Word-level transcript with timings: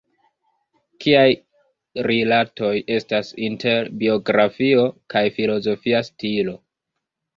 Kiaj 1.03 1.27
rilatoj 2.07 2.71
estas 2.95 3.29
inter 3.49 3.91
biografio 4.03 4.87
kaj 5.15 5.23
filozofia 5.37 6.03
stilo? 6.13 6.57